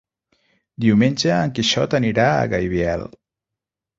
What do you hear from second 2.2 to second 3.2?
a Gaibiel.